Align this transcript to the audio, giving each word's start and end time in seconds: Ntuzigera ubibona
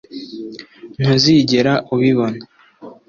Ntuzigera 0.99 1.73
ubibona 1.93 2.39